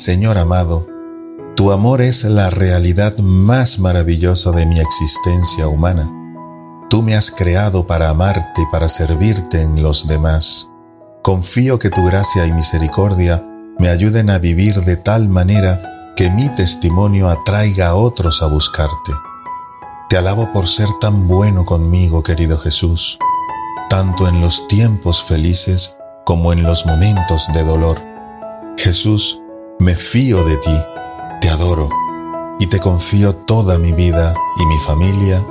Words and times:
Señor 0.00 0.38
amado, 0.38 0.86
tu 1.54 1.72
amor 1.72 2.00
es 2.00 2.24
la 2.24 2.48
realidad 2.48 3.18
más 3.18 3.78
maravillosa 3.78 4.50
de 4.50 4.64
mi 4.64 4.80
existencia 4.80 5.68
humana. 5.68 6.10
Tú 6.88 7.02
me 7.02 7.14
has 7.14 7.30
creado 7.30 7.86
para 7.86 8.08
amarte 8.08 8.62
y 8.62 8.72
para 8.72 8.88
servirte 8.88 9.60
en 9.60 9.82
los 9.82 10.08
demás. 10.08 10.70
Confío 11.22 11.78
que 11.78 11.90
tu 11.90 12.02
gracia 12.02 12.46
y 12.46 12.52
misericordia 12.54 13.46
me 13.78 13.90
ayuden 13.90 14.30
a 14.30 14.38
vivir 14.38 14.80
de 14.80 14.96
tal 14.96 15.28
manera 15.28 16.14
que 16.16 16.30
mi 16.30 16.48
testimonio 16.54 17.28
atraiga 17.28 17.88
a 17.88 17.94
otros 17.94 18.42
a 18.42 18.46
buscarte. 18.46 19.12
Te 20.08 20.16
alabo 20.16 20.50
por 20.50 20.66
ser 20.66 20.88
tan 21.02 21.28
bueno 21.28 21.66
conmigo, 21.66 22.22
querido 22.22 22.56
Jesús, 22.56 23.18
tanto 23.90 24.26
en 24.28 24.40
los 24.40 24.66
tiempos 24.66 25.22
felices 25.22 25.98
como 26.24 26.54
en 26.54 26.62
los 26.62 26.86
momentos 26.86 27.50
de 27.52 27.64
dolor. 27.64 27.98
Jesús, 28.78 29.42
me 29.80 29.96
fío 29.96 30.44
de 30.44 30.56
ti, 30.58 30.76
te 31.40 31.48
adoro 31.48 31.88
y 32.58 32.66
te 32.66 32.78
confío 32.78 33.34
toda 33.34 33.78
mi 33.78 33.92
vida 33.92 34.34
y 34.58 34.66
mi 34.66 34.78
familia. 34.80 35.42